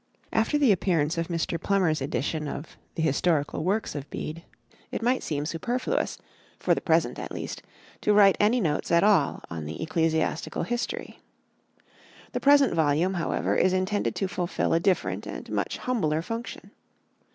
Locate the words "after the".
0.33-0.71